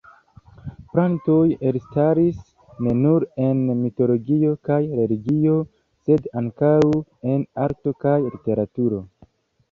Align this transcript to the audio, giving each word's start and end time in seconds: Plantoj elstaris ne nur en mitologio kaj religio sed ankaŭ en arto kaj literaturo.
Plantoj 0.91 1.41
elstaris 1.71 2.37
ne 2.85 2.95
nur 3.01 3.25
en 3.47 3.61
mitologio 3.81 4.53
kaj 4.69 4.77
religio 5.01 5.57
sed 6.07 6.25
ankaŭ 6.41 6.73
en 7.35 7.45
arto 7.67 7.95
kaj 8.07 8.15
literaturo. 8.25 9.03